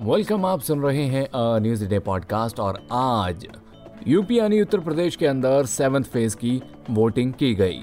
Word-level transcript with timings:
Welcome 0.00 0.44
आप 0.46 0.60
सुन 0.60 0.82
रहे 0.82 1.02
हैं 1.04 1.26
न्यूज़ 1.60 1.84
डे 1.86 1.98
पॉडकास्ट 1.98 2.60
और 2.60 2.78
आज 2.92 3.46
यूपी 4.08 4.38
यानी 4.38 4.60
उत्तर 4.62 4.80
प्रदेश 4.80 5.16
के 5.16 5.26
अंदर 5.26 5.66
सेवंथ 5.66 6.04
फ़ेज़ 6.04 6.36
की 6.36 6.62
वोटिंग 6.90 7.32
की 7.32 7.54
गई। 7.54 7.82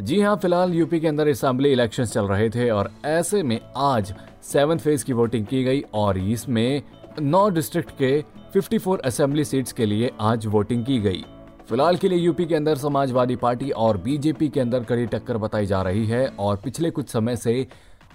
जी 0.00 0.20
हाँ 0.20 0.36
फ़िलहाल 0.36 0.74
यूपी 0.74 1.00
के 1.00 1.08
अंदर 1.08 1.28
असेंबली 1.28 1.72
इलेक्शंस 1.72 2.12
चल 2.12 2.26
रहे 2.26 2.48
थे 2.50 2.68
और 2.70 2.90
ऐसे 3.04 3.42
में 3.42 3.58
आज 3.76 4.14
सेवंथ 4.42 4.78
फ़ेज़ 4.78 5.04
की 5.04 5.12
वोटिंग 5.12 5.46
की 5.46 5.64
गई 5.64 5.80
और 5.94 6.18
इसमें 6.18 6.82
नौ 7.20 7.48
डिस्ट्रिक्ट 7.50 7.90
के 8.02 8.20
54 8.56 8.98
असेंबली 8.98 9.44
सीट्स 9.44 9.72
के 9.72 9.86
लिए 9.86 10.10
आज 10.20 10.46
वोटिंग 10.46 10.84
की 10.84 10.98
गई। 10.98 11.24
फ़िलहाल 11.68 11.96
के 11.96 12.08
लिए 12.08 12.18
यूपी 12.18 12.44
के 12.46 12.54
अंदर 12.54 12.76
समाजवादी 12.76 13.36
पार्टी 13.36 13.70
और 13.70 13.96
बीजेपी 13.98 14.48
के 14.48 14.60
अंदर 14.60 14.84
कड़ी 14.84 15.06
टक्कर 15.06 15.38
बताई 15.38 15.66
जा 15.66 15.82
रही 15.82 16.06
है 16.06 16.26
और 16.38 16.56
पिछले 16.56 16.90
कुछ 16.90 17.08
समय 17.08 17.36
से 17.36 17.66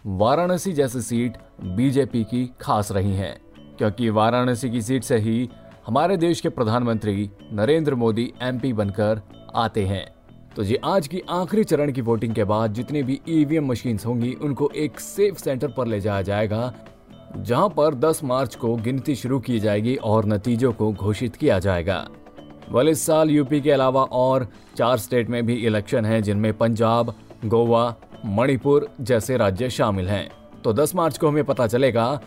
वाराणसी 0.05 0.71
जैसी 0.73 1.01
सीट 1.01 1.35
बीजेपी 1.67 2.23
की 2.23 2.45
खास 2.61 2.91
रही 2.91 3.13
है, 3.13 3.37
क्योंकि 3.77 4.09
वाराणसी 4.09 4.69
की 4.69 4.81
सीट 4.81 5.03
से 5.03 5.17
ही 5.17 5.49
हमारे 5.87 6.17
देश 6.17 6.41
के 6.41 6.49
प्रधानमंत्री 6.49 7.29
नरेंद्र 7.53 7.95
मोदी 7.95 8.31
एमपी 8.41 8.71
बनकर 8.73 9.21
आते 9.55 9.85
हैं। 9.85 10.05
तो 10.55 10.63
जी, 10.63 10.75
आज 10.75 11.07
की 11.07 11.21
आखिरी 11.29 11.63
चरण 11.63 11.91
की 11.91 12.01
वोटिंग 12.01 12.33
के 12.35 12.43
बाद 12.43 12.73
जितनी 12.73 13.03
भी 13.03 13.19
ईवीएम 13.29 13.67
मशीन 13.67 13.99
होंगी, 14.05 14.33
उनको 14.33 14.69
एक 14.75 14.99
सेफ़ 14.99 15.37
सेंटर 15.37 15.67
पर 15.67 15.87
ले 15.87 15.99
जाया 15.99 16.21
जाएगा, 16.21 16.73
जहाँ 17.37 17.69
पर 17.69 17.95
10 17.95 18.23
मार्च 18.23 18.55
को 18.55 18.75
गिनती 18.75 19.15
शुरू 19.15 19.39
की 19.39 19.59
जाएगी 19.59 19.95
और 19.95 20.25
नतीजों 20.25 20.73
को 20.73 20.91
घोषित 20.93 21.35
किया 21.35 21.59
जाएगा। 21.59 22.05
वेल 22.71 22.89
इस 22.89 23.05
साल 23.05 23.29
यूपी 23.29 23.61
के 23.61 23.71
अलावा 23.71 24.03
और 24.03 24.47
चार 24.77 24.97
स्टेट 24.97 25.29
में 25.29 25.45
भी 25.45 25.55
इलेक्शन 25.57 26.05
है, 26.05 26.21
जिनमें 26.21 26.53
पंजाब, 26.57 27.13
गोवा 27.45 27.95
मणिपुर 28.25 28.89
जैसे 29.01 29.37
राज्य 29.37 29.69
शामिल 29.69 30.07
हैं। 30.07 30.31
तो 30.63 30.73
10 30.73 30.95
मार्च 30.95 31.17
को 31.17 31.27
हमें 31.27 31.43
पता 31.43 31.67
चलेगा 31.67 32.19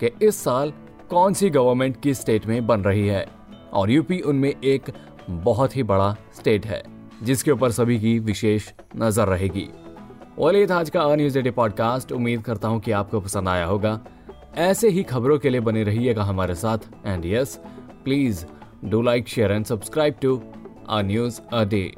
कि 0.00 0.10
इस 0.22 0.44
साल 0.44 0.72
कौन 1.10 1.34
सी 1.34 1.50
गवर्नमेंट 1.50 2.00
किस 2.00 2.20
स्टेट 2.20 2.46
में 2.46 2.66
बन 2.66 2.80
रही 2.80 3.06
है। 3.06 3.26
और 3.72 3.90
यूपी 3.90 4.20
उनमें 4.20 4.54
एक 4.64 4.82
बहुत 5.30 5.76
ही 5.76 5.82
बड़ा 5.82 6.16
स्टेट 6.34 6.66
है, 6.66 6.82
जिसके 7.22 7.50
ऊपर 7.50 7.70
सभी 7.70 8.00
की 8.00 8.18
विशेष 8.18 8.72
नज़र 8.96 9.26
रहेगी। 9.26 9.68
और 10.38 10.66
था 10.70 10.78
आज 10.78 10.90
का 10.90 11.14
न्यूज़ 11.16 11.38
डे 11.38 11.50
पॉडकास्ट 11.50 12.12
उम्मीद 12.12 12.42
करता 12.42 12.68
हूँ 12.68 12.80
कि 12.80 12.90
आपको 12.90 13.20
पसंद 13.20 13.48
आया 13.48 13.66
होगा। 13.66 14.00
ऐसे 14.56 14.88
ही 14.88 15.02
खबरों 15.02 15.38
के 15.38 15.50
लिए 15.50 15.60
बने 15.60 15.82
रहिएगा 15.82 16.22
हमारे 16.22 16.54
साथ। 16.54 16.78
And 17.06 17.26
yes 17.26 17.60
please 18.04 18.44
do 18.84 19.02
like 19.02 19.28
share 19.28 19.52
and 19.52 19.64
subscribe 19.64 20.14
to 20.22 20.42
a 20.88 21.02
news 21.02 21.40
a 21.52 21.64
day 21.64 21.94